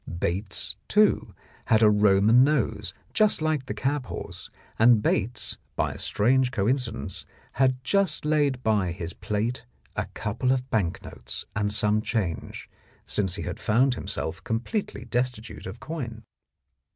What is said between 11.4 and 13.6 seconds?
and some change, since he had